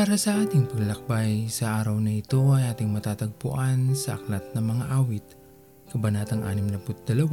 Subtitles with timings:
[0.00, 4.84] Para sa ating paglalakbay, sa araw na ito ay ating matatagpuan sa Aklat ng Mga
[4.96, 5.26] Awit,
[5.92, 7.28] Kabanatang 62,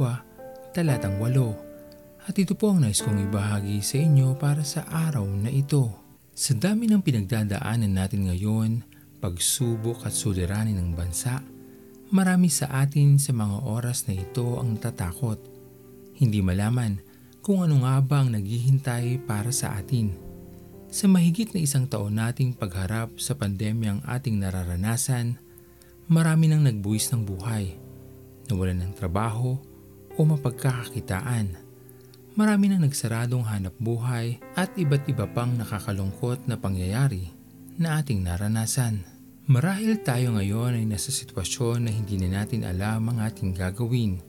[0.76, 2.28] Talatang 8.
[2.28, 5.96] At ito po ang nais kong ibahagi sa inyo para sa araw na ito.
[6.36, 8.84] Sa dami ng pinagdadaanan natin ngayon,
[9.24, 11.40] pagsubok at suliranin ng bansa,
[12.12, 15.40] marami sa atin sa mga oras na ito ang natatakot.
[16.20, 17.00] Hindi malaman
[17.40, 20.27] kung ano nga ba ang naghihintay para sa atin.
[20.88, 25.36] Sa mahigit na isang taon nating pagharap sa pandemyang ating nararanasan,
[26.08, 27.76] marami nang nagbuwis ng buhay,
[28.48, 29.60] nawalan ng trabaho
[30.16, 31.60] o mapagkakakitaan.
[32.32, 37.36] Marami nang nagsaradong hanap buhay at iba't iba pang nakakalungkot na pangyayari
[37.76, 39.04] na ating naranasan.
[39.44, 44.24] Marahil tayo ngayon ay nasa sitwasyon na hindi na natin alam ang ating gagawin.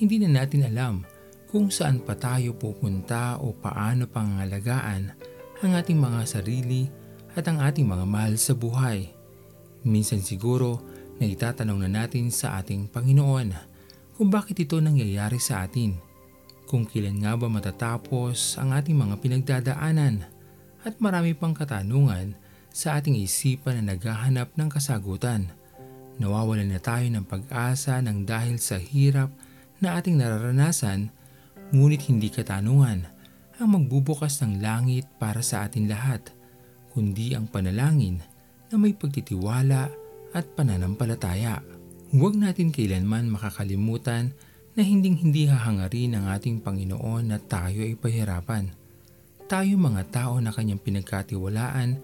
[0.00, 1.04] Hindi na natin alam
[1.52, 5.29] kung saan pa tayo pupunta o paano pangangalagaan
[5.60, 6.88] ang ating mga sarili
[7.36, 9.12] at ang ating mga mahal sa buhay.
[9.84, 10.80] Minsan siguro
[11.20, 13.52] na itatanong na natin sa ating Panginoon
[14.16, 16.00] kung bakit ito nangyayari sa atin,
[16.64, 20.24] kung kailan nga ba matatapos ang ating mga pinagdadaanan
[20.80, 22.32] at marami pang katanungan
[22.72, 25.52] sa ating isipan na naghahanap ng kasagutan.
[26.16, 29.28] Nawawalan na tayo ng pag-asa ng dahil sa hirap
[29.76, 31.12] na ating nararanasan
[31.72, 33.19] ngunit hindi katanungan
[33.60, 36.32] ang magbubukas ng langit para sa atin lahat,
[36.96, 38.24] kundi ang panalangin
[38.72, 39.92] na may pagtitiwala
[40.32, 41.60] at pananampalataya.
[42.10, 44.32] Huwag natin kailanman makakalimutan
[44.74, 48.72] na hinding-hindi hahangarin ng ating Panginoon na tayo ay pahirapan.
[49.44, 52.00] Tayo mga tao na kanyang pinagkatiwalaan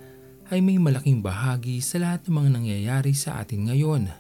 [0.50, 4.10] ay may malaking bahagi sa lahat ng mga nangyayari sa atin ngayon.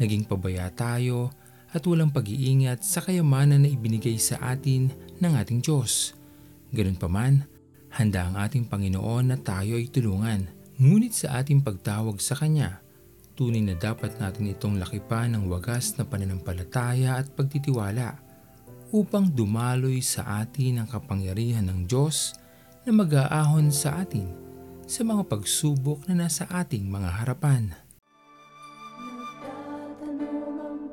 [0.00, 1.34] Naging pabaya tayo
[1.74, 4.88] at walang pag-iingat sa kayamanan na ibinigay sa atin
[5.20, 6.19] ng ating Diyos.
[6.70, 7.42] Ganun pa man,
[7.90, 10.46] handa ang ating Panginoon na tayo ay tulungan.
[10.78, 12.78] Ngunit sa ating pagtawag sa Kanya,
[13.34, 18.22] tunay na dapat natin itong lakipan ng wagas na pananampalataya at pagtitiwala
[18.94, 22.38] upang dumaloy sa atin ang kapangyarihan ng Diyos
[22.86, 24.30] na mag-aahon sa atin
[24.86, 27.74] sa mga pagsubok na nasa ating mga harapan.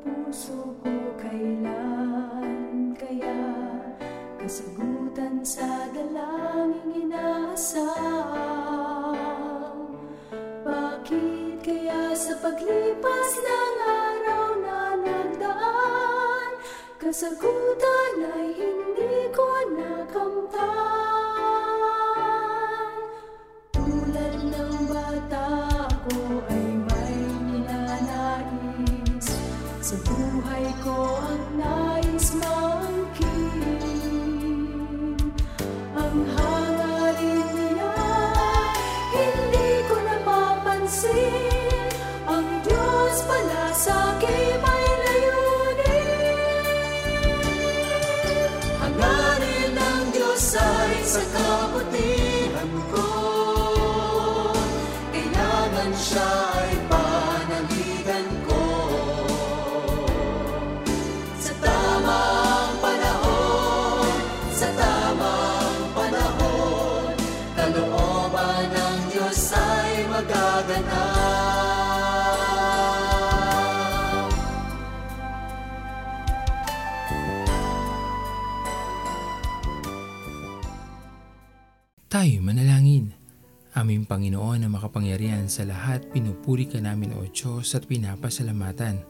[0.01, 3.37] Puso ko kailan kaya
[4.41, 4.96] kasagutan
[5.47, 7.87] sa dalangin inaasam
[10.67, 16.51] Bakit kaya sa paglipas ng araw na nagdaan
[16.99, 17.66] Kasagutan
[50.37, 53.09] ng Diyos ay sa kabutihan ko.
[55.09, 56.29] Kailangan siya
[56.61, 58.61] ay panaligan ko.
[61.41, 64.13] Sa tamang panahon
[64.53, 67.17] Sa tamang panahon
[67.57, 71.16] Kalooban ng Diyos ay magaganap
[82.07, 83.11] Tayo manalangin.
[83.75, 89.03] Aming Panginoon na makapangyarihan sa lahat, pinupuri ka namin o Diyos at pinapasalamatan.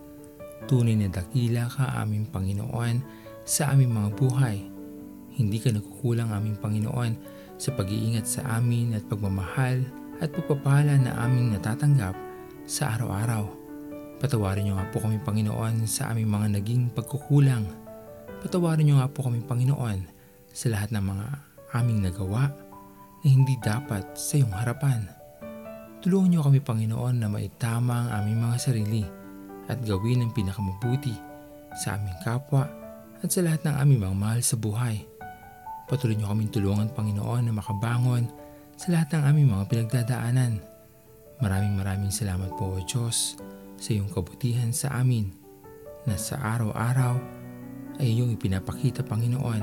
[0.65, 3.05] Tunay na dakila ka aming Panginoon
[3.45, 4.57] sa aming mga buhay.
[5.29, 7.13] Hindi ka nagkukulang aming Panginoon
[7.61, 9.85] sa pag-iingat sa amin at pagmamahal
[10.17, 12.17] at pagpapala na aming natatanggap
[12.65, 13.45] sa araw-araw.
[14.17, 17.61] Patawarin niyo nga po kami Panginoon sa aming mga naging pagkukulang.
[18.41, 20.01] Patawarin niyo nga po kami Panginoon
[20.49, 21.25] sa lahat ng mga
[21.77, 22.65] aming nagawa
[23.21, 25.07] na hindi dapat sa iyong harapan.
[26.03, 29.03] Tulungan niyo kami Panginoon na maitama ang aming mga sarili
[29.67, 31.13] at gawin ang pinakamabuti
[31.77, 32.65] sa aming kapwa
[33.21, 35.03] at sa lahat ng aming mga mahal sa buhay.
[35.87, 38.29] Patuloy niyo kaming tulungan Panginoon na makabangon
[38.77, 40.53] sa lahat ng aming mga pinagdadaanan.
[41.41, 43.37] Maraming maraming salamat po o Diyos
[43.77, 45.29] sa iyong kabutihan sa amin
[46.05, 47.17] na sa araw-araw
[47.97, 49.61] ay iyong ipinapakita Panginoon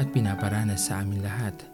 [0.00, 1.73] at pinaparanas sa amin lahat.